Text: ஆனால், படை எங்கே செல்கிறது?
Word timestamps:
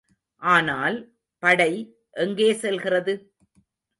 ஆனால், 0.41 0.97
படை 1.43 1.69
எங்கே 2.15 2.49
செல்கிறது? 2.53 3.13